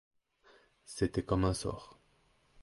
C’était 0.87 1.21
comme 1.21 1.45
un 1.45 1.53
sort... 1.53 1.99